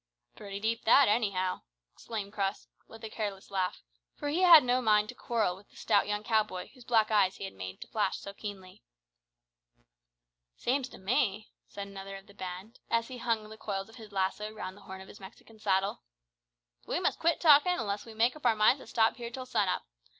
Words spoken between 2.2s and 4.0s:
Crux, with a careless laugh,